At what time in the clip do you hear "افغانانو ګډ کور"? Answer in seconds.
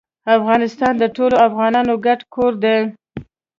1.47-2.53